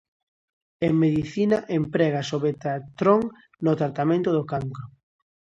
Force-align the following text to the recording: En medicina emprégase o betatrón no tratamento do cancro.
En 0.85 0.93
medicina 1.03 1.57
emprégase 1.79 2.31
o 2.37 2.41
betatrón 2.47 3.21
no 3.65 3.71
tratamento 3.81 4.29
do 4.37 4.43
cancro. 4.51 4.85